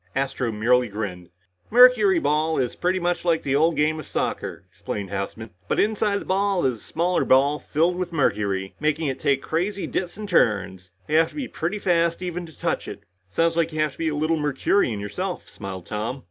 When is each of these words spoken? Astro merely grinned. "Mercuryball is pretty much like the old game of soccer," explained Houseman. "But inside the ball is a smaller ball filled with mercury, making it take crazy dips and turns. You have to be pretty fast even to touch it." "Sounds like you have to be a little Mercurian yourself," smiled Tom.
Astro 0.15 0.51
merely 0.51 0.87
grinned. 0.87 1.29
"Mercuryball 1.69 2.59
is 2.59 2.75
pretty 2.75 2.99
much 2.99 3.23
like 3.23 3.43
the 3.43 3.55
old 3.55 3.75
game 3.75 3.99
of 3.99 4.07
soccer," 4.07 4.63
explained 4.67 5.11
Houseman. 5.11 5.51
"But 5.67 5.79
inside 5.79 6.17
the 6.21 6.25
ball 6.25 6.65
is 6.65 6.77
a 6.79 6.83
smaller 6.83 7.23
ball 7.23 7.59
filled 7.59 7.97
with 7.97 8.11
mercury, 8.11 8.73
making 8.79 9.09
it 9.09 9.19
take 9.19 9.43
crazy 9.43 9.85
dips 9.85 10.17
and 10.17 10.27
turns. 10.27 10.89
You 11.07 11.17
have 11.17 11.29
to 11.29 11.35
be 11.35 11.47
pretty 11.47 11.77
fast 11.77 12.23
even 12.23 12.47
to 12.47 12.57
touch 12.59 12.87
it." 12.87 13.01
"Sounds 13.29 13.55
like 13.55 13.71
you 13.71 13.79
have 13.79 13.91
to 13.91 13.97
be 13.99 14.09
a 14.09 14.15
little 14.15 14.37
Mercurian 14.37 14.99
yourself," 14.99 15.47
smiled 15.47 15.85
Tom. 15.85 16.19